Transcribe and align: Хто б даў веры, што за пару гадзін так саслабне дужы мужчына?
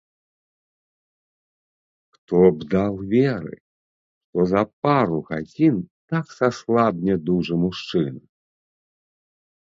Хто 2.13 2.39
б 2.61 2.67
даў 2.71 2.93
веры, 3.11 3.51
што 4.21 4.45
за 4.53 4.63
пару 4.87 5.19
гадзін 5.29 5.75
так 6.13 6.25
саслабне 6.39 7.19
дужы 7.27 7.55
мужчына? 7.67 8.21